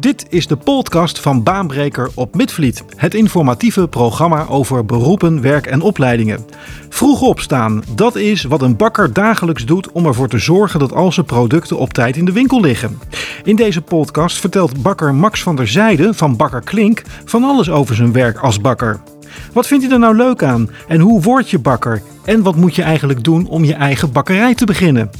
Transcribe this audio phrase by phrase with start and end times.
[0.00, 2.84] Dit is de podcast van Baanbreker op Midvliet.
[2.96, 6.44] Het informatieve programma over beroepen, werk en opleidingen.
[6.88, 11.12] Vroeg opstaan, dat is wat een bakker dagelijks doet om ervoor te zorgen dat al
[11.12, 12.98] zijn producten op tijd in de winkel liggen.
[13.44, 17.94] In deze podcast vertelt bakker Max van der Zijde van Bakker Klink van alles over
[17.94, 19.00] zijn werk als bakker.
[19.52, 22.02] Wat vindt hij er nou leuk aan en hoe word je bakker?
[22.24, 25.10] En wat moet je eigenlijk doen om je eigen bakkerij te beginnen?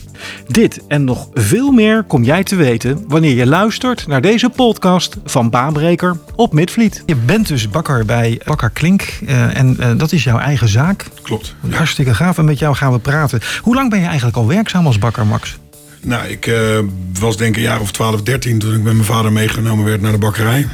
[0.46, 5.16] Dit en nog veel meer kom jij te weten wanneer je luistert naar deze podcast
[5.24, 7.02] van Baanbreker op Midvliet.
[7.06, 11.06] Je bent dus bakker bij Bakker Klink uh, en uh, dat is jouw eigen zaak.
[11.22, 11.54] Klopt.
[11.70, 13.40] Hartstikke gaaf en met jou gaan we praten.
[13.62, 15.58] Hoe lang ben je eigenlijk al werkzaam als bakker, Max?
[16.02, 16.78] Nou, ik uh,
[17.20, 20.00] was denk ik een jaar of 12, 13 toen ik met mijn vader meegenomen werd
[20.00, 20.66] naar de bakkerij.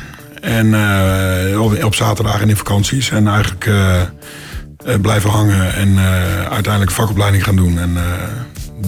[0.44, 3.10] En uh, op zaterdag en in vakanties.
[3.10, 4.00] En eigenlijk uh,
[5.00, 5.98] blijven hangen en
[6.50, 7.78] uiteindelijk vakopleiding gaan doen.
[7.78, 7.96] En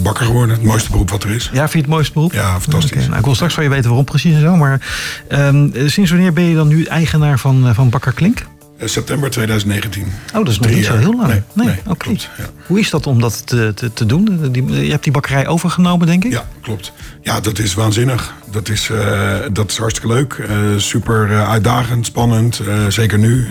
[0.02, 0.56] bakker geworden.
[0.56, 1.50] Het mooiste beroep wat er is.
[1.52, 2.32] Ja, vind je het mooiste beroep?
[2.32, 2.90] Ja, fantastisch.
[2.90, 3.06] Okay.
[3.06, 4.56] Nou, ik wil straks van je weten waarom precies en zo.
[4.56, 4.80] Maar
[5.28, 8.46] um, sinds wanneer ben je dan nu eigenaar van, van Bakker Klink?
[8.84, 10.02] September 2019.
[10.02, 11.28] Oh, dat is nog niet zo heel lang.
[11.28, 11.90] Nee, nee, nee oké.
[11.90, 12.20] Okay.
[12.36, 12.44] Ja.
[12.66, 14.52] Hoe is dat om dat te, te, te doen?
[14.52, 16.32] Die, je hebt die bakkerij overgenomen, denk ik?
[16.32, 16.92] Ja, klopt.
[17.22, 18.34] Ja, dat is waanzinnig.
[18.50, 20.46] Dat is, uh, dat is hartstikke leuk.
[20.50, 22.60] Uh, super uitdagend, spannend.
[22.88, 23.48] zeker nu,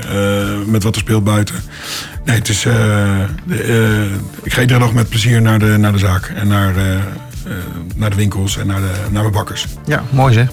[0.65, 1.55] met wat er speelt buiten.
[2.25, 2.65] Nee, het is...
[4.43, 6.33] ik ga iedere dag met plezier naar de, naar de zaak.
[6.35, 6.73] En naar
[7.95, 9.65] naar de winkels en naar, de, naar mijn bakkers.
[9.85, 10.47] Ja, mooi zeg.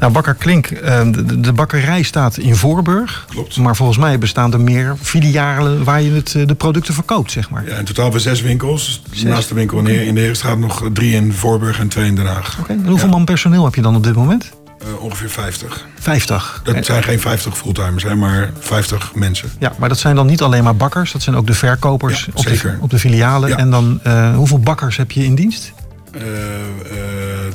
[0.00, 0.80] Nou, Bakker Klink, uh,
[1.12, 3.26] de, de, bakkerij staat in Voorburg.
[3.28, 3.56] Klopt.
[3.56, 7.68] Maar volgens mij bestaan er meer filialen waar je het, de producten verkoopt, zeg maar.
[7.68, 9.02] Ja, in totaal hebben we zes winkels.
[9.10, 9.22] Zes.
[9.22, 9.94] Naast de winkel okay.
[9.94, 12.58] in de Heerstraat nog drie in Voorburg en twee in Den Haag.
[12.58, 12.86] Oké, okay.
[12.86, 13.14] hoeveel ja.
[13.14, 14.50] man personeel heb je dan op dit moment?
[14.86, 15.86] Uh, ongeveer 50.
[16.00, 16.60] 50?
[16.64, 19.50] Dat zijn geen 50 fulltimers, hè, maar 50 mensen.
[19.58, 22.32] Ja, maar dat zijn dan niet alleen maar bakkers, dat zijn ook de verkopers ja,
[22.34, 23.48] op, de, op, de, filialen.
[23.48, 23.56] Ja.
[23.56, 25.72] En dan, uh, hoeveel bakkers heb je in dienst?
[26.18, 26.24] Uh,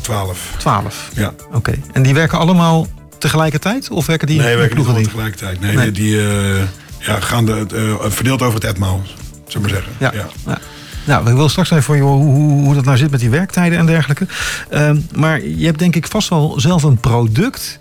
[0.01, 0.53] twaalf.
[0.57, 1.09] Twaalf?
[1.13, 1.33] Ja.
[1.47, 1.57] Oké.
[1.57, 1.81] Okay.
[1.91, 3.89] En die werken allemaal tegelijkertijd?
[3.89, 5.59] Of werken die nee, in werken ploegen niet tegelijkertijd.
[5.59, 5.91] Nee, nee.
[5.91, 6.61] die uh,
[6.99, 9.01] ja, gaan de, verdeeld over het etmaal,
[9.47, 9.93] zullen we maar zeggen.
[9.99, 10.11] Ja.
[10.13, 10.27] ja.
[10.45, 10.59] ja.
[11.05, 13.29] Nou, ik wil straks even voor je hoe, hoe, hoe dat nou zit met die
[13.29, 14.27] werktijden en dergelijke.
[14.71, 17.79] Uh, maar je hebt denk ik vast wel zelf een product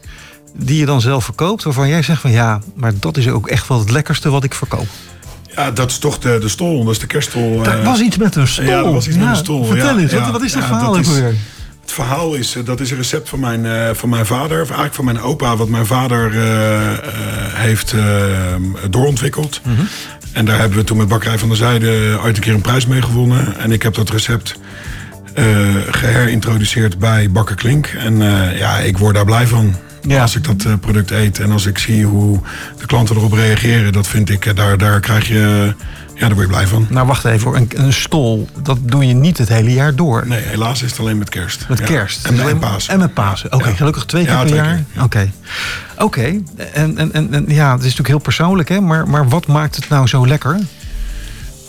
[0.54, 1.62] die je dan zelf verkoopt...
[1.62, 4.54] waarvan jij zegt van ja, maar dat is ook echt wel het lekkerste wat ik
[4.54, 4.86] verkoop.
[5.54, 7.64] Ja, dat is toch de, de stol, dat is de kerststol.
[7.64, 8.64] Er was iets met een stol.
[8.64, 9.64] Ja, er was iets ja, met een stol.
[9.64, 11.34] Vertel eens, wat, wat is dat verhaal dat weer?
[11.80, 14.94] Het verhaal is, dat is een recept van mijn, uh, van mijn vader, of eigenlijk
[14.94, 16.88] van mijn opa, wat mijn vader uh, uh,
[17.52, 17.94] heeft
[18.90, 19.60] doorontwikkeld.
[19.62, 19.70] Mhm.
[19.70, 19.88] Mm -hmm.
[20.32, 22.86] En daar hebben we toen met Bakkerij van der Zijde ooit een keer een prijs
[22.86, 23.58] mee gewonnen.
[23.58, 24.58] En ik heb dat recept
[25.90, 27.86] geherintroduceerd bij Bakker Klink.
[27.86, 28.16] En
[28.56, 29.74] ja, ik word daar blij van.
[30.02, 30.22] Ja.
[30.22, 32.40] Als ik dat uh, product eet en als ik zie hoe
[32.78, 35.74] de klanten erop reageren, dat vind ik, daar, daar krijg je,
[36.14, 36.86] ja, daar word je blij van.
[36.90, 40.26] Nou, wacht even, een, een stol, dat doe je niet het hele jaar door.
[40.26, 41.68] Nee, helaas is het alleen met kerst.
[41.68, 41.84] Met ja.
[41.84, 42.26] kerst.
[42.26, 42.92] En, en Pasen.
[42.92, 43.46] En met Pasen.
[43.46, 43.76] Oké, okay, ja.
[43.76, 44.84] gelukkig twee keer ja, per twee jaar.
[45.00, 45.02] Oké.
[45.02, 45.32] Oké.
[45.98, 46.42] Okay.
[46.42, 46.42] Okay.
[46.72, 48.80] En, en, en, en ja, het is natuurlijk heel persoonlijk, hè?
[48.80, 50.60] Maar, maar wat maakt het nou zo lekker?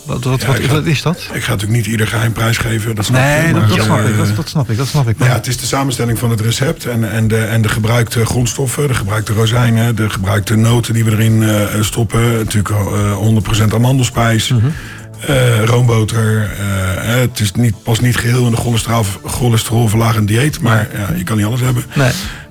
[0.04, 1.16] Wat, wat, Ja, wat, ik ga- wat is dat?
[1.32, 2.94] Ik ga natuurlijk niet ieder geheim prijs geven.
[2.94, 4.16] Dat snap Nee, je, dat, maar, dat snap eh, ik.
[4.16, 4.76] Dat, dat snap ik.
[4.76, 5.16] Dat snap ik.
[5.18, 8.88] Ja, het is de samenstelling van het recept en, en, de, en de gebruikte grondstoffen,
[8.88, 12.32] de gebruikte rozijnen, de gebruikte noten die we erin eh, stoppen.
[12.32, 13.16] Natuurlijk eh,
[13.70, 14.66] 100% amandelspijs, Mhm.
[15.26, 16.50] eh, roomboter.
[16.58, 21.24] eh, het is niet, pas niet geheel in de cholesterol, cholesterolverlagend dieet, maar ja, je
[21.24, 21.84] kan niet alles hebben.
[21.94, 22.10] Nee,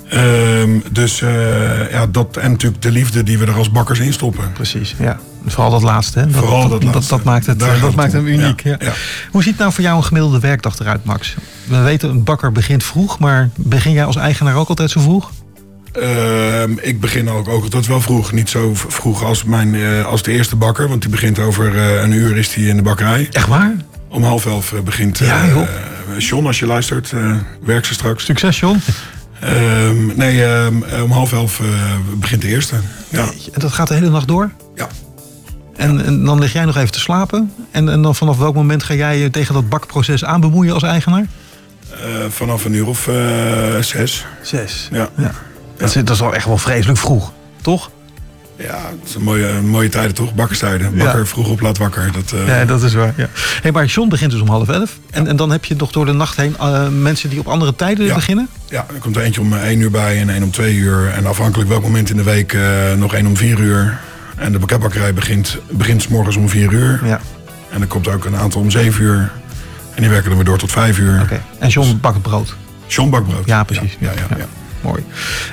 [0.09, 4.13] Ehm, dus eh, ja, dat en natuurlijk de liefde die we er als bakkers in
[4.13, 4.52] stoppen.
[4.53, 4.96] precies.
[5.00, 5.19] Ja.
[5.46, 6.20] Vooral dat laatste.
[6.20, 6.26] Hè?
[6.26, 7.16] Dat, Vooral dat dat, laatste.
[7.16, 8.64] dat maakt, het, Daar dat maakt hem uniek.
[8.64, 8.78] Ja.
[9.31, 11.36] Hoe ziet nou voor jou een gemiddelde werkdag eruit, Max?
[11.68, 15.31] We weten, een bakker begint vroeg, maar begin jij als eigenaar ook altijd zo vroeg?
[15.94, 18.31] Ehm, ik begin ook, ook altijd wel vroeg.
[18.31, 20.88] Niet zo vroeg als, mijn, eh, als de eerste bakker.
[20.90, 23.28] Want die begint over eh, een uur is die in de bakkerij.
[23.31, 23.75] Echt waar?
[24.08, 25.68] Om half elf eh, begint Ja, joh.
[26.18, 27.14] John, als je luistert,
[27.66, 28.25] werkt ze straks.
[28.25, 28.80] Succes, John.
[29.40, 30.74] Ehm, nee, ehm,
[31.04, 31.62] om half elf
[32.18, 32.75] begint de eerste.
[33.10, 33.22] Ja.
[33.54, 34.50] En dat gaat de hele nacht door?
[34.75, 34.88] ja.
[35.76, 37.52] En, en dan lig jij nog even te slapen?
[37.72, 40.84] En, en dan vanaf welk moment ga jij je tegen dat bakproces aan bemoeien als
[40.84, 41.26] eigenaar?
[41.92, 41.98] Eh,
[42.30, 43.16] vanaf een uur of eh,
[43.80, 44.26] zes.
[44.42, 44.88] Zes.
[44.92, 45.10] Ja.
[45.18, 45.32] Ja.
[45.78, 47.31] Dat, is, dat is wel echt wel vreselijk vroeg,
[47.62, 47.92] toch?
[48.58, 50.34] Ja, het is een mooie, mooie tijden toch?
[50.36, 50.98] Bakkerstijden.
[50.98, 51.25] Bakker Ja.
[51.25, 52.12] vroeg op, laat wakker.
[52.12, 53.14] Dat, eh, Ja, dat is waar.
[53.18, 53.28] Ja.
[53.62, 55.00] Hey, maar John begint dus om half elf.
[55.10, 56.56] En, en dan heb je toch door de nacht heen
[57.02, 58.14] mensen die op andere tijden Ja.
[58.16, 58.48] beginnen?
[58.69, 61.10] Ja, er komt er eentje om één uur bij en één om twee uur.
[61.16, 62.58] En afhankelijk welk moment in de week
[62.98, 64.00] nog één om vier uur.
[64.38, 67.00] En de pakketbakkerij begint, begint 's morgens om vier uur.
[67.06, 67.19] Ja,
[67.69, 69.31] En er komt ook een aantal om zeven uur.
[69.95, 71.21] En die werken dan weer door tot vijf uur.
[71.21, 71.41] oké.
[71.59, 72.56] En John bakt brood.
[72.88, 73.45] John Bakbrood.
[73.45, 73.97] Ja, precies.
[74.00, 74.45] Ja, ja, ja, Ja.
[74.81, 75.03] Mooi.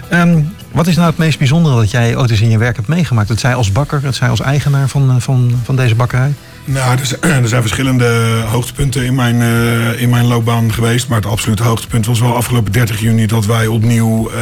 [0.09, 0.41] Ehm,
[0.73, 3.29] wat is nou het meest bijzondere dat jij ooit eens in je werk hebt meegemaakt?
[3.29, 6.33] Het zij als bakker, het zij als eigenaar van, eh, van, van deze bakkerij?
[6.65, 11.09] Nou, er zijn, er zijn verschillende hoogtepunten in mijn, eh, in mijn loopbaan geweest.
[11.09, 14.37] Maar het absolute hoogtepunt was wel afgelopen 30 juni dat wij opnieuw eh,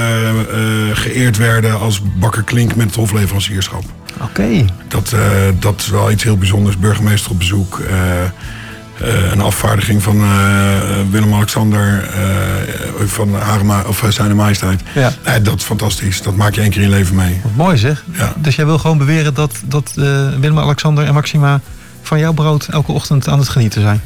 [0.93, 3.85] vereerd werden als Bakker Klink met het hofleverancierschap.
[4.23, 4.65] Oké.
[4.89, 5.21] Dat, uh,
[5.59, 6.79] dat is wel iets heel bijzonders.
[6.79, 7.79] Burgemeester op bezoek.
[7.79, 7.89] Uh,
[9.03, 10.23] uh, een afvaardiging van
[11.11, 12.09] Willem-Alexander
[13.07, 14.81] van Harema, of zijn majesteit.
[14.95, 15.39] Ja.
[15.43, 16.23] dat is fantastisch.
[16.23, 17.41] Dat maak je één keer in je leven mee.
[17.43, 18.05] Wat mooi zeg.
[18.13, 18.33] Ja.
[18.37, 19.93] Dus jij wil gewoon beweren dat, dat
[20.41, 21.61] Willem-Alexander en Maxima
[22.09, 24.01] van jouw brood elke ochtend aan het genieten zijn?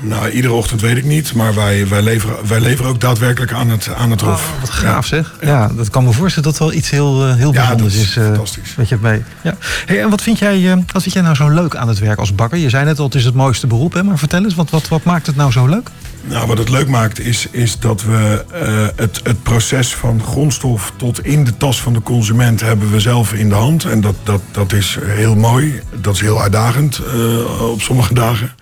[0.00, 1.34] Nou, iedere ochtend weet ik niet.
[1.34, 4.52] Maar wij, wij, leveren, wij leveren ook daadwerkelijk aan het, aan het hof.
[4.54, 5.34] Oh, wat gaaf zeg.
[5.40, 5.70] Ja.
[5.76, 8.16] dat kan me voorstellen dat wel iets heel, uh, heel bijzonders is.
[8.16, 8.74] Uh, fantastisch.
[8.74, 9.22] Weet je mee.
[9.42, 9.54] Ja.
[9.86, 12.18] Hey, en wat vind, jij, uh, wat vind jij nou zo leuk aan het werk
[12.18, 12.58] als bakker?
[12.58, 13.92] Je zei net al, het is het mooiste beroep.
[13.92, 14.02] Hè?
[14.02, 15.90] Maar vertel eens, wat, wat, wat maakt het nou zo leuk?
[16.24, 18.44] Nou, wat het leuk maakt is, is dat we
[18.96, 23.32] het, het proces van grondstof tot in de tas van de consument hebben we zelf
[23.32, 23.84] in de hand.
[23.84, 25.80] En dat, dat, dat is heel mooi.
[26.00, 27.00] Dat is heel uitdagend
[27.60, 28.54] op sommige dagen.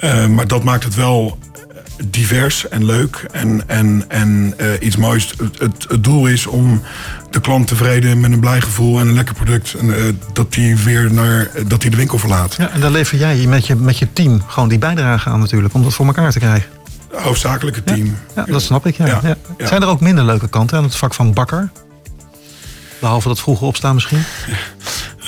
[0.00, 1.38] Uh, maar dat maakt het wel
[2.04, 5.34] divers en leuk en, en, en iets moois.
[5.58, 6.82] Het, het, doel is om
[7.30, 9.74] de klant tevreden met een blij gevoel en een lekker product.
[9.74, 12.54] En, dat die weer naar dat die de winkel verlaat.
[12.58, 15.74] Ja, en daar lever jij met je, met je team gewoon die bijdrage aan natuurlijk,
[15.74, 16.70] om dat voor elkaar te krijgen.
[17.14, 18.16] Hoofdzakelijke team.
[18.34, 18.96] Ja, dat snap ik.
[18.96, 19.20] Ja.
[19.22, 19.36] ja.
[19.66, 21.70] Zijn er ook minder leuke kanten aan het vak van bakker?
[23.00, 24.22] Behalve dat vroege opstaan misschien?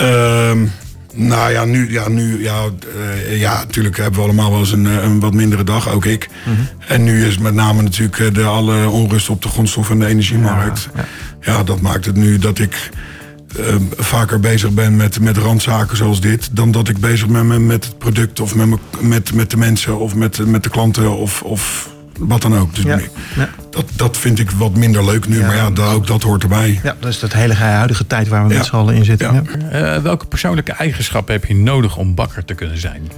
[0.00, 0.52] Uh,
[1.30, 2.64] nou ja, nu, ja, nu ja,
[2.96, 6.04] uh, ja, natuurlijk hebben we allemaal wel eens een, eh, een wat mindere dag, ook
[6.04, 6.28] ik.
[6.44, 6.68] Mm -hmm.
[6.88, 10.06] En nu is met name natuurlijk eh, de alle onrust op de grondstof- en de
[10.06, 10.88] energiemarkt.
[10.94, 11.04] Ja,
[11.40, 11.52] ja.
[11.52, 12.90] ja, dat maakt het nu dat ik
[13.58, 17.84] uh, vaker bezig ben met, met randzaken zoals dit, dan dat ik bezig ben met
[17.84, 18.68] het product of met,
[19.00, 21.88] met, met de mensen of met, met de klanten of, of
[22.18, 22.74] wat dan ook.
[22.74, 23.00] Dus ja,
[23.36, 23.48] ja.
[23.70, 26.80] Dat, dat vind ik wat minder leuk nu, maar ja, dat, ook dat hoort erbij.
[26.82, 29.46] Ja, dat is het hele huidige tijd waar we met z'n allen in zitten.
[29.72, 33.10] Uh, welke persoonlijke eigenschappen heb je nodig om bakker te kunnen zijn?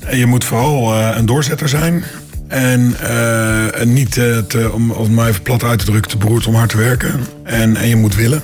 [0.00, 2.04] En je moet vooral uh, een doorzetter zijn.
[2.48, 6.54] En uh, niet, te, om, om maar even plat uit te drukken, te beroerd om
[6.54, 7.20] hard te werken.
[7.44, 8.42] En, en je moet willen.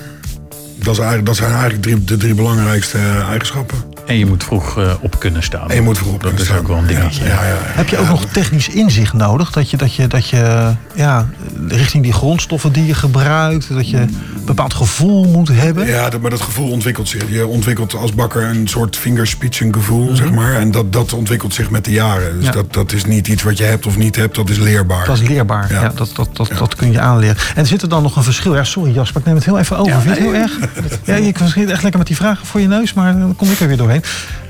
[0.77, 3.96] Dat, is eigenlijk, dat zijn eigenlijk drie, de drie belangrijkste eigenschappen.
[4.07, 5.69] En je moet vroeg uh, op kunnen staan.
[5.71, 7.25] En je moet vroeg op dat is ook wel een dingetje.
[7.25, 9.51] Ja, ja, ja, Heb je ook nog technisch inzicht nodig?
[9.51, 11.27] Dat je, dat je, dat je ja,
[11.69, 15.87] richting die grondstoffen die je gebruikt, dat je een bepaald gevoel moet hebben?
[15.87, 17.31] Ja, dat, maar dat gevoel ontwikkelt zich.
[17.31, 20.17] Je ontwikkelt als bakker een soort fingerspitsengevoel, mm -hmm.
[20.17, 20.55] zeg maar.
[20.55, 22.41] En dat, dat ontwikkelt zich met de jaren.
[22.41, 25.07] Dus dat, dat is niet iets wat je hebt of niet hebt, dat is leerbaar.
[25.07, 25.93] Dat is leerbaar, ja.
[25.95, 27.37] dat, dat, dat, dat kun je aanleren.
[27.55, 28.55] En zit er dan nog een verschil?
[28.55, 30.01] Ja, sorry Jasper, ik neem het heel even over.
[30.01, 30.59] Vind je het heel erg?
[31.05, 33.61] Ja, ik was echt lekker met die vragen voor je neus, maar dan kom ik
[33.61, 33.96] er weer doorheen.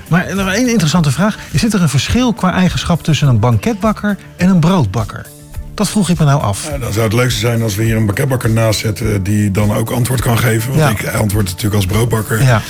[0.09, 1.37] Maar nog één interessante vraag.
[1.53, 5.27] Zit er een verschil qua eigenschap tussen een banketbakker en een broodbakker?
[5.75, 6.69] Dat vroeg ik me nou af.
[6.71, 9.75] Ja, dan zou het leukste zijn als we hier een banketbakker naast zetten die dan
[9.75, 10.69] ook antwoord kan geven.
[10.77, 11.09] Want ja.
[11.09, 12.43] ik antwoord natuurlijk als broodbakker.
[12.43, 12.63] Ja.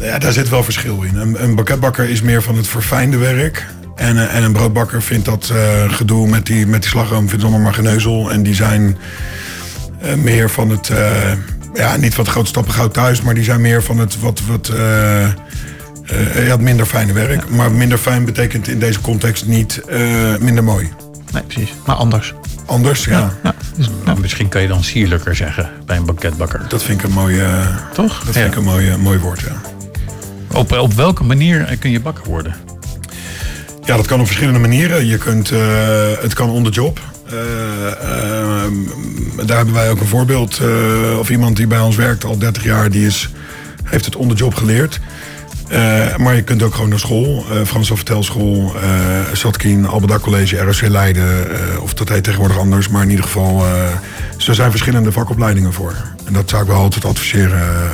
[0.00, 1.16] ja, daar zit wel verschil in.
[1.16, 3.66] Een, een banketbakker is meer van het verfijnde werk.
[3.94, 7.62] En, en een broodbakker vindt dat uh, gedoe met die, met die slagroom vindt allemaal
[7.62, 8.30] maar geneuzel.
[8.30, 8.98] En die zijn
[10.04, 10.98] uh, meer van het, uh,
[11.74, 14.68] ja, niet wat grote stappen goud thuis, maar die zijn meer van het wat, wat
[14.68, 14.76] uh,
[16.34, 17.50] je had minder fijne werk.
[17.50, 20.92] Maar minder fijn betekent in deze context niet uh, minder mooi.
[21.32, 21.74] Nee, precies.
[21.86, 22.34] Maar anders.
[22.66, 23.18] Anders, ja.
[23.18, 23.54] ja, ja.
[23.76, 26.64] Dus, nou, misschien kan je dan sierlijker zeggen bij een banketbakker.
[26.68, 28.24] Dat vind ik een mooi, uh, Toch?
[28.24, 29.60] Dat vind ik een mooi, mooi woord, ja.
[30.52, 32.54] Op, op welke manier kun je bakker worden?
[33.84, 35.06] Ja, dat kan op verschillende manieren.
[35.06, 35.50] Je kunt,
[36.20, 37.00] het kan on the job.
[39.46, 40.60] Daar hebben wij ook een voorbeeld.
[41.18, 43.30] of iemand die bij ons werkt al 30 jaar, die is,
[43.82, 45.00] heeft het on the job geleerd.
[45.72, 47.44] Uh, maar je kunt ook gewoon naar school.
[47.52, 48.82] Uh, Frans Vertelschool, uh,
[49.32, 49.86] Satkin,
[50.20, 51.46] College, ROC Leiden.
[51.80, 52.88] of dat heet tegenwoordig anders.
[52.88, 53.64] Maar in ieder geval,
[54.46, 55.94] er zijn verschillende vakopleidingen voor.
[56.24, 57.90] En dat zou ik wel altijd adviseren.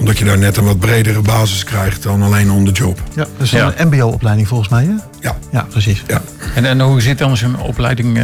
[0.00, 3.02] Omdat je daar net een wat bredere basis krijgt dan alleen on the job.
[3.14, 3.72] Ja, dus ja.
[3.76, 4.94] een mbo-opleiding volgens mij, hè?
[5.20, 5.36] Ja.
[5.52, 6.02] Ja, precies.
[6.06, 6.22] Ja.
[6.54, 8.18] En, en hoe zit dan zo'n opleiding,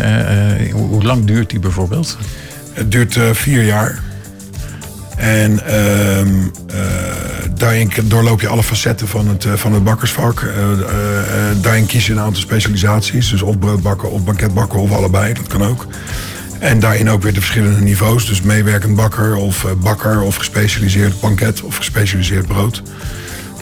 [0.72, 2.18] hoe, hoe lang duurt die bijvoorbeeld?
[2.72, 4.02] Het duurt vier jaar.
[5.16, 6.26] En uh, uh,
[7.54, 10.40] daarin doorloop je alle facetten van het, uh, van het bakkersvak.
[10.40, 10.52] Uh,
[11.60, 13.30] daarin kies je een aantal specialisaties.
[13.30, 15.86] Dus of broodbakken of banketbakken of allebei, dat kan ook.
[16.58, 18.26] En daarin ook weer de verschillende niveaus.
[18.26, 22.82] Dus meewerkend bakker of bakker of gespecialiseerd banket of gespecialiseerd brood.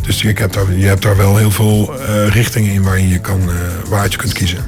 [0.02, 1.94] Dus je hebt daar, je hebt daar wel heel veel
[2.28, 3.40] richtingen in waarin je kan,
[3.88, 4.58] waaruit je kunt kiezen.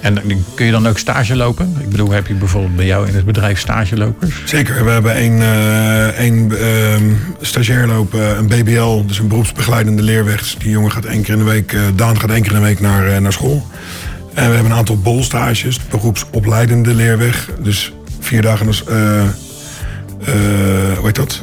[0.00, 1.76] En kun je dan ook stage lopen?
[1.80, 4.42] Ik bedoel, heb je bijvoorbeeld bij jou in het bedrijf stagelopers?
[4.44, 4.84] Zeker.
[4.84, 10.54] We hebben een, uh, een uh, stagiair lopen, een BBL, dus een beroepsbegeleidende leerweg.
[10.58, 12.80] Die jongen gaat één keer in de week, Daan gaat één keer in de week
[12.80, 13.66] naar, naar school.
[14.38, 17.48] En we hebben een aantal bolstages, beroepsopleidende leerweg.
[17.62, 18.82] Dus vier dagen, dus,
[20.96, 21.42] hoe heet dat?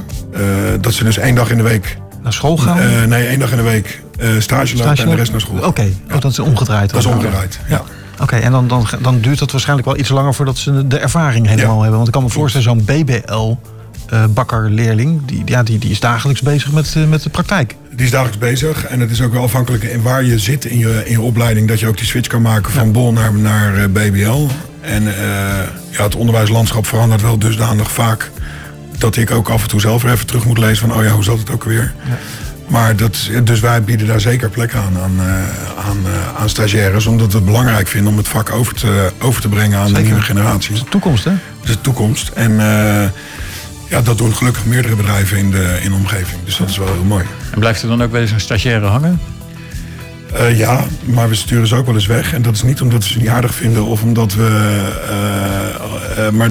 [0.81, 1.97] dat ze dus één dag in de week...
[2.23, 3.09] Naar school gaan?
[3.09, 4.03] nee, één dag in de week
[4.39, 5.57] stage lopen en de rest naar school.
[5.57, 5.95] Oké, okay.
[6.11, 6.89] oh, dat is omgedraaid.
[6.89, 7.81] Dat is omgedraaid, ja.
[8.21, 11.47] Oké, en dan, dan, dan duurt het waarschijnlijk wel iets langer voordat ze de ervaring
[11.47, 11.79] helemaal Ja.
[11.79, 11.95] hebben.
[11.95, 13.55] Want ik kan me voorstellen, zo'n BBL
[14.09, 17.75] eh, bakkerleerling, die, ja, die, die is dagelijks bezig met, eh, met de praktijk.
[17.91, 18.85] Die is dagelijks bezig.
[18.85, 21.67] En het is ook wel afhankelijk in waar je zit in je, in je opleiding...
[21.67, 24.47] dat je ook die switch kan maken van bol naar, naar eh, BBL.
[24.81, 25.03] En
[25.89, 28.31] ja, het onderwijslandschap verandert wel dusdanig vaak...
[28.97, 30.97] dat ik ook af en toe zelf weer even terug moet lezen van...
[30.97, 31.93] oh ja, hoe zat het ook weer?
[32.67, 35.19] Maar dat, dus wij bieden daar zeker plek aan, aan,
[35.87, 35.97] aan,
[36.37, 37.05] aan stagiaires...
[37.05, 40.01] omdat we het belangrijk vinden om het vak over te, over te brengen aan Zeker.
[40.01, 40.83] de nieuwe generaties.
[40.89, 41.31] Toekomst, hè?
[41.59, 42.29] Dat is de toekomst.
[42.29, 42.59] En
[43.95, 46.39] ja, dat doen gelukkig meerdere bedrijven in de, in de omgeving.
[46.45, 47.23] Dus dat is wel heel mooi.
[47.51, 49.19] En blijft er dan ook wel eens een stagiaire hangen?
[50.33, 52.33] Eh, ja, maar we sturen ze ook wel eens weg.
[52.33, 54.45] En dat is niet omdat we ze niet aardig vinden of omdat we.
[55.09, 56.49] eh, eh, maar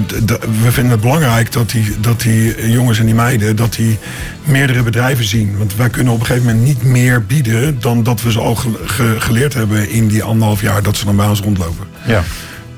[0.63, 3.55] we vinden het belangrijk dat die, dat die jongens en die meiden.
[3.55, 3.97] dat die
[4.43, 5.57] meerdere bedrijven zien.
[5.57, 7.79] Want wij kunnen op een gegeven moment niet meer bieden.
[7.79, 11.05] dan dat we ze al ge- ge- geleerd hebben in die anderhalf jaar dat ze
[11.05, 11.85] dan bij ons rondlopen.
[12.07, 12.23] Ja.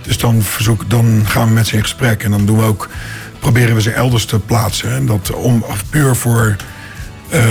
[0.02, 2.24] Dus dan, verzoek, dan gaan we met ze in gesprek.
[2.24, 2.90] En dan doen we ook,
[3.52, 4.92] proberen we ze elders te plaatsen.
[4.92, 6.56] En dat om, puur voor,
[7.30, 7.42] eh,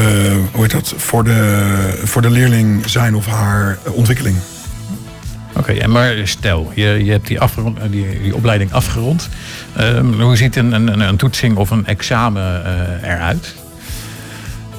[0.53, 0.95] hoe heet dat?
[0.97, 4.37] Voor, de, voor de leerling zijn of haar ontwikkeling.
[5.57, 9.29] Oké, en maar stel, je, je hebt die, afgerond, eh, die, die opleiding afgerond.
[9.77, 13.55] Ehm, hoe ziet een, een, een toetsing of een examen eh, eruit?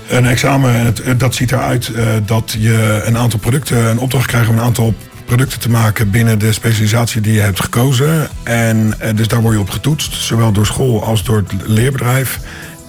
[0.10, 1.92] Een examen, dat ziet eruit
[2.26, 4.94] dat je een aantal producten, een opdracht krijgt om een aantal
[5.28, 8.30] producten te maken binnen de specialisatie die je hebt gekozen.
[8.44, 12.40] En eh, dus daar word je op getoetst, zowel door school als door het leerbedrijf.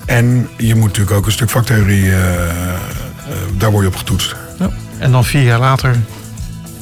[0.07, 2.51] En je moet natuurlijk ook een stuk vaktheorie, eh, eh,
[3.57, 4.35] daar word je op getoetst.
[4.99, 5.97] En dan vier jaar later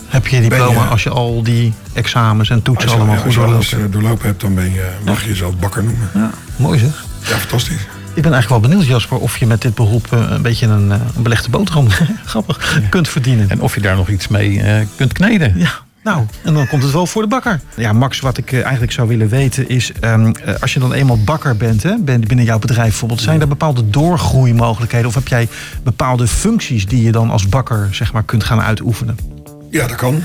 [0.08, 3.36] heb je je diploma je- als je al die examens en toetsen allemaal ja, goed
[3.54, 6.08] als je doorlopen hebt, dan ben je, mag je jezelf bakker noemen.
[6.14, 7.04] Ja, mooi zeg.
[7.28, 7.86] Ja, fantastisch.
[8.16, 10.92] Ik ben eigenlijk wel benieuwd, Jasper, of je met dit beroep eh, een beetje een,
[10.92, 11.88] eh, een belegde boterham,
[12.24, 13.50] grappig, kunt verdienen.
[13.50, 15.58] En of je daar nog iets mee eh, kunt kneden?
[15.58, 15.70] Ja,
[16.06, 17.60] nou, en dan komt het wel voor de bakker.
[17.76, 19.92] Ja, Max, wat ik eigenlijk zou willen weten is...
[20.00, 23.20] ehm, eh, als je dan eenmaal bakker bent, hè, ben- binnen jouw bedrijf bijvoorbeeld...
[23.20, 25.06] zijn er bepaalde doorgroeimogelijkheden?
[25.08, 25.48] Of heb jij
[25.82, 29.35] bepaalde functies die je dan als bakker zeg maar, kunt gaan uitoefenen?
[29.70, 30.22] Ja, dat kan.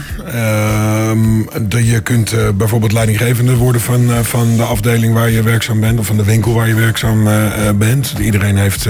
[1.67, 5.79] De- je kunt eh, bijvoorbeeld leidinggevende worden van, eh, van de afdeling waar je werkzaam
[5.79, 8.13] bent, of van de winkel waar je werkzaam eh, bent.
[8.19, 8.87] Iedereen heeft.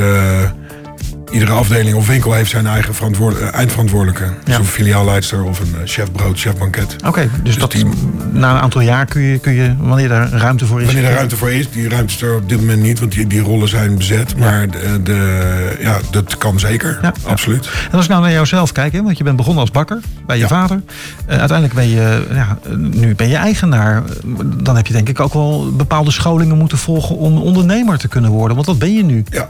[1.31, 4.23] Iedere afdeling of winkel heeft zijn eigen eh, eindverantwoordelijke.
[4.43, 6.95] Dus een filiaalleidster of een eh, chef brood, chef banket.
[7.05, 7.85] Oké, dus, dat, die-
[8.31, 10.85] na een aantal jaar kun je, kun je, wanneer daar ruimte voor is...
[10.85, 13.27] Wanneer er ruimte voor is, die ruimte is er op dit moment niet, want die,
[13.27, 14.37] die rollen zijn bezet.
[14.37, 17.13] Maar de, de, ja, dat kan zeker, Ja.
[17.27, 17.69] absoluut.
[17.91, 20.35] En als ik nou naar jouzelf kijk, hè, want je bent begonnen als bakker bij
[20.35, 20.47] je Ja.
[20.47, 20.81] vader.
[21.25, 24.03] Eh, uiteindelijk ben je, ja, nu ben je eigenaar.
[24.63, 28.31] Dan heb je denk ik ook wel bepaalde scholingen moeten volgen om ondernemer te kunnen
[28.31, 28.55] worden.
[28.55, 29.23] Want dat ben je nu.
[29.29, 29.49] Ja,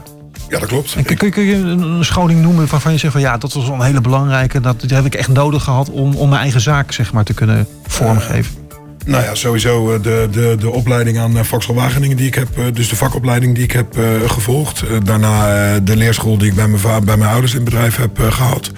[0.52, 0.94] ja dat klopt.
[0.94, 3.82] En kun, je een scholing noemen waarvan je zegt van ja, dat was wel een
[3.82, 4.60] hele belangrijke.
[4.60, 7.34] Dat, die heb ik echt nodig gehad om, om mijn eigen zaak zeg maar, te
[7.34, 8.60] kunnen vormgeven.
[9.04, 12.58] Nou ja, sowieso eh, de, de, de opleiding aan eh, Vakschool Wageningen die ik heb,
[12.58, 14.82] eh, dus de vakopleiding die ik heb eh, gevolgd.
[14.82, 17.96] Eh, daarna eh, de leerschool die ik bij mijn, bij mijn ouders in het bedrijf
[17.96, 18.70] heb eh, gehad.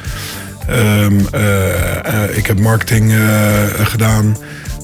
[0.69, 3.19] Ehm, eh, eh, ik heb marketing eh,
[3.83, 4.37] gedaan.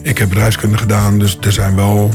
[0.02, 1.18] Ik heb bedrijfskunde gedaan.
[1.18, 2.10] Dus er zijn wel.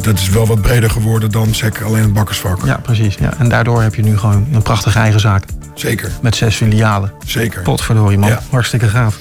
[0.00, 2.64] Dat is wel wat breder geworden dan zeg alleen het bakkersvak.
[2.64, 3.14] Ja, precies.
[3.14, 3.32] Ja.
[3.38, 5.44] En daardoor heb je nu gewoon een prachtige eigen zaak.
[5.74, 7.12] Zeker, Met zes filialen.
[7.26, 7.62] zeker.
[7.62, 8.40] Potverdorie man, Ja.
[8.50, 9.18] hartstikke gaaf.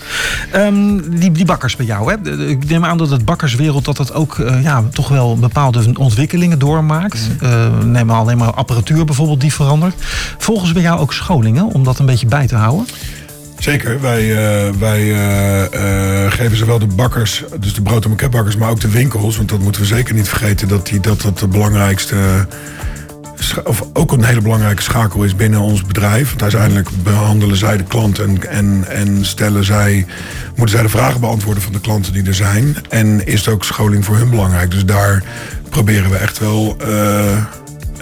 [0.51, 2.47] Ehm, die, die bakkers bij jou, hè?
[2.47, 6.59] Ik neem aan dat het bakkerswereld dat dat ook eh, ja, toch wel bepaalde ontwikkelingen
[6.59, 7.27] doormaakt.
[7.41, 9.95] Eh, neem maar alleen maar apparatuur bijvoorbeeld die verandert.
[10.37, 12.85] Volgen ze bij jou ook scholingen om dat een beetje bij te houden?
[13.61, 18.55] Zeker, wij, eh, wij eh, eh, geven zowel de bakkers, dus de brood- en banketbakkers,
[18.55, 19.37] maar ook de winkels.
[19.37, 22.15] Want dat moeten we zeker niet vergeten, dat die, dat, dat de belangrijkste,
[23.63, 26.29] of ook een hele belangrijke schakel is binnen ons bedrijf.
[26.29, 30.05] Want uiteindelijk behandelen zij de klant en, en, en stellen zij,
[30.47, 32.75] moeten zij de vragen beantwoorden van de klanten die er zijn.
[32.89, 34.71] En is het ook scholing voor hun belangrijk.
[34.71, 35.23] Dus daar
[35.69, 36.77] proberen we echt wel,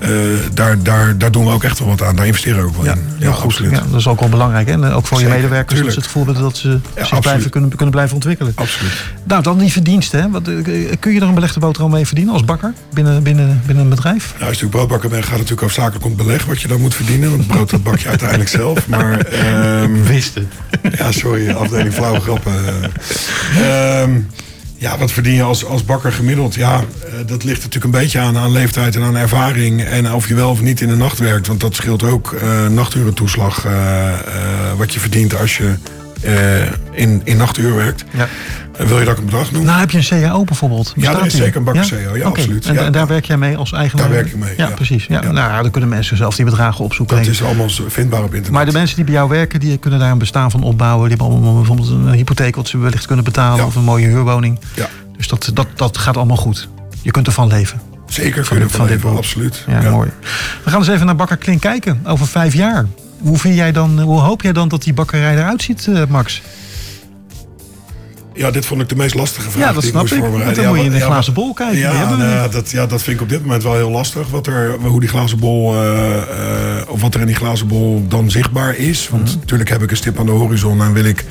[0.01, 2.15] eh, eh, daar, daar, daar doen we ook echt wel wat aan.
[2.15, 3.01] Daar investeren we ook wel in.
[3.17, 3.71] Ja, absoluut.
[3.71, 4.67] Ja, dat is ook wel belangrijk.
[4.67, 4.73] Hè?
[4.73, 5.93] En ook voor je medewerkers dat tuurlijk.
[5.93, 7.21] ze het gevoel hebben dat ze zich absoluut.
[7.21, 8.51] blijven, kunnen, kunnen blijven ontwikkelen.
[8.55, 8.91] Absoluut.
[9.23, 10.21] Nou, dan die verdiensten.
[10.21, 10.29] Hè?
[10.29, 10.55] Wat, eh,
[10.99, 14.33] kun je er een belegde boterham mee verdienen als bakker binnen, binnen, binnen een bedrijf?
[14.37, 16.81] Nou, als je natuurlijk broodbakker bent, gaat het natuurlijk hoofdzakelijk om beleg wat je dan
[16.81, 17.29] moet verdienen.
[17.29, 18.87] Want brood dat bak je uiteindelijk zelf.
[18.87, 20.97] Maar ehm, Wist het.
[20.97, 22.53] ja, sorry, afdeling flauwe grappen.
[23.61, 24.11] Ehm,
[24.79, 26.55] ja, wat verdien je als, als bakker gemiddeld?
[26.55, 29.83] Ja, eh, dat ligt natuurlijk een beetje aan, aan leeftijd en aan ervaring.
[29.83, 31.47] En of je wel of niet in de nacht werkt.
[31.47, 33.65] Want dat scheelt ook eh nachturentoeslag.
[33.65, 34.11] eh,
[34.77, 35.75] wat je verdient als je
[36.21, 36.61] eh,
[36.91, 38.03] in, in nachtuur werkt.
[38.13, 38.27] Ja.
[38.85, 39.65] Wil je dat ik een bedrag noem?
[39.65, 40.93] Nou, heb je een CAO bijvoorbeeld?
[40.95, 42.65] Ja, er is zeker een bakker CAO, ja, absoluut.
[42.65, 42.89] En, Ja.
[42.89, 44.05] daar werk jij mee als eigenaar?
[44.05, 44.73] Daar werk ik mee, Ja, ja.
[44.73, 45.05] precies.
[45.05, 45.21] Ja.
[45.21, 45.31] Ja.
[45.31, 47.17] Nou, dan kunnen mensen zelf die bedragen opzoeken.
[47.17, 48.51] dat is allemaal zo vindbaar op internet.
[48.51, 51.09] Maar de mensen die bij jou werken, die kunnen daar een bestaan van opbouwen.
[51.09, 53.57] Die hebben allemaal bijvoorbeeld een hypotheek wat ze wellicht kunnen betalen.
[53.57, 53.65] Ja.
[53.65, 54.59] Of een mooie huurwoning.
[54.75, 56.69] Ja, Dus dat, dat, dat gaat allemaal goed.
[57.01, 57.81] Je kunt ervan leven.
[58.07, 59.63] zeker Van kun je van ervan dit leven, absoluut.
[59.67, 60.09] Ja, mooi.
[60.63, 62.01] We gaan eens even naar Bakker Klink kijken.
[62.05, 62.85] Over vijf jaar.
[63.21, 66.41] Hoe, vind jij dan, hoe hoop jij dan dat die bakkerij eruit ziet, eh, Max?
[68.33, 70.19] Ja, dit vond ik de meest lastige vraag Ja, dat snap ik.
[70.21, 71.77] Want dan moet je in de glazen bol kijken.
[71.79, 74.29] Ja, nou ja, dat, ja, dat vind ik op dit moment wel heel lastig.
[74.29, 76.23] Wat er, hoe die glazen bol, eh, eh,
[76.87, 79.09] of wat er in die glazen bol dan zichtbaar is.
[79.09, 79.39] Want Mhm.
[79.39, 81.25] natuurlijk heb ik een stip aan de horizon en wil ik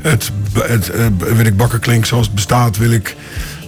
[0.00, 3.16] het, het, eh, wil ik bakkerklink zoals het bestaat, wil ik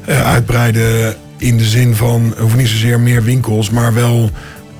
[0.04, 4.30] eh, uitbreiden in de zin van, hoeft niet zozeer meer winkels, maar wel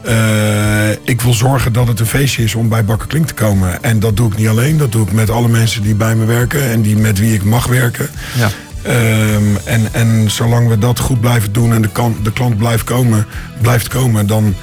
[0.07, 3.83] eh, ik wil zorgen dat het een feestje is om bij Bakker Klink te komen.
[3.83, 4.77] En dat doe ik niet alleen.
[4.77, 7.45] Dat doe ik met alle mensen die bij me werken en die met wie ik
[7.45, 8.09] mag werken.
[8.37, 8.49] Ja.
[8.83, 12.85] Ehm, en, en zolang we dat goed blijven doen en de, kan, de klant blijft
[12.85, 13.27] komen,
[13.61, 14.55] blijft komen, dan,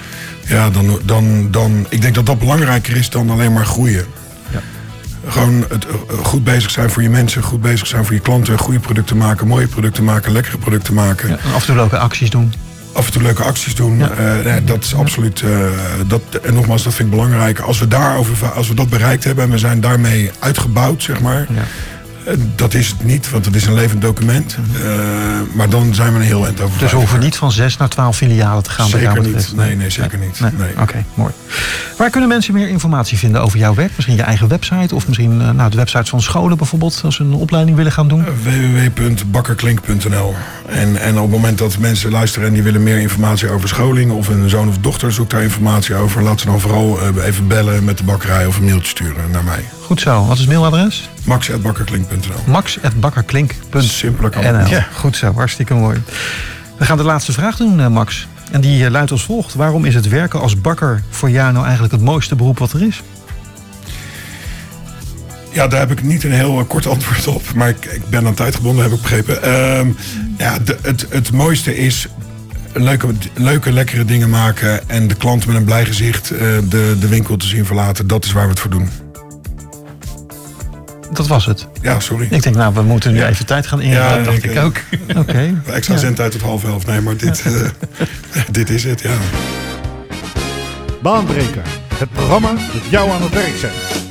[0.45, 1.85] ja, dan, dan, dan.
[1.89, 4.05] Ik denk dat dat belangrijker is dan alleen maar groeien.
[4.51, 4.59] Ja.
[5.27, 8.57] Gewoon het, eh, goed bezig zijn voor je mensen, goed bezig zijn voor je klanten,
[8.57, 11.29] goede producten maken, mooie producten maken, lekkere producten maken.
[11.29, 12.53] Ja, en af en toe leuke acties doen.
[12.93, 13.97] Af en toe leuke acties doen.
[13.97, 14.09] Ja.
[14.11, 15.41] Eh, nee, dat is absoluut.
[15.41, 15.49] eh,
[16.07, 17.59] dat, en nogmaals, dat vind ik belangrijk.
[17.59, 21.45] Als we, daarover, als we dat bereikt hebben en we zijn daarmee uitgebouwd, zeg maar.
[21.49, 21.61] Ja.
[22.25, 24.57] Eh, Dat is het niet, want het is een levend document.
[24.73, 24.81] Eh,
[25.53, 26.79] maar dan zijn we een heel eind over.
[26.79, 28.87] Dus hoeven niet van zes naar twaalf filialen te gaan.
[28.87, 29.47] Zeker betreft.
[29.47, 29.55] niet.
[29.55, 30.39] Nee, nee, zeker niet.
[30.39, 30.51] Nee.
[30.57, 30.79] Nee.
[30.81, 31.31] Oké, mooi.
[31.97, 33.91] Waar kunnen mensen meer informatie vinden over jouw werk?
[33.95, 37.23] Misschien je eigen website of misschien eh, nou, de websites van scholen bijvoorbeeld, als ze
[37.23, 38.25] een opleiding willen gaan doen.
[38.43, 40.35] www.bakkerklink.nl
[40.69, 44.11] en, en op het moment dat mensen luisteren en die willen meer informatie over scholing
[44.11, 47.83] of een zoon of dochter zoekt daar informatie over, laat ze dan vooral even bellen
[47.83, 49.63] met de bakkerij of een mailtje sturen naar mij.
[49.81, 50.25] Goed zo.
[50.25, 51.09] Wat is het mailadres?
[51.23, 54.69] max.bakkerklink.nl max.bakkerklink.nl Simpeler kan het.
[54.69, 55.33] Ja, goed zo.
[55.33, 56.01] Hartstikke mooi.
[56.77, 58.27] We gaan de laatste vraag doen, eh, Max.
[58.51, 59.53] En die eh, luidt als volgt.
[59.53, 62.81] Waarom is het werken als bakker voor jou nou eigenlijk het mooiste beroep wat er
[62.83, 63.01] is?
[65.51, 67.53] Ja, daar heb ik niet een heel eh, kort antwoord op.
[67.55, 69.43] Maar ik, ik ben aan tijd gebonden, heb ik begrepen.
[69.43, 69.87] Ehm,
[70.37, 72.07] ja, de- het, het mooiste is
[72.73, 74.89] leuke, leuke, lekkere dingen maken.
[74.89, 78.07] En de klant met een blij gezicht de, de winkel te zien verlaten.
[78.07, 78.89] Dat is waar we het voor doen.
[81.15, 81.67] Dat was het.
[81.81, 82.27] Ja, sorry.
[82.29, 84.09] Ik denk, nou, we moeten nu even tijd gaan inruimen.
[84.11, 84.77] Ja, dat dacht ik, ik ook.
[85.21, 85.61] Oké.
[85.65, 85.99] Extra Ja.
[85.99, 86.85] zendtijd tot half elf.
[86.85, 87.53] Nee, maar dit, eh,
[88.51, 89.13] dit is het, ja.
[91.01, 91.61] Baanbreker,
[91.95, 94.02] het programma dat jou aan het werk zet.